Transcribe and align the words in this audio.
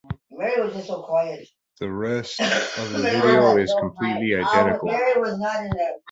The 1.79 1.87
rest 1.91 2.41
of 2.41 2.89
the 2.91 2.97
video 3.03 3.55
is 3.57 3.71
completely 3.79 4.33
identical. 4.33 4.89